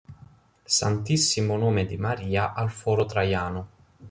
Santissimo 0.65 1.57
Nome 1.57 1.85
di 1.85 1.95
Maria 1.95 2.53
al 2.55 2.71
Foro 2.71 3.05
Traiano 3.05 3.69